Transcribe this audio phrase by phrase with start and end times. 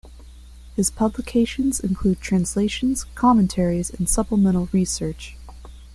[0.75, 5.37] His publications include translations, commentaries, and supplemental research.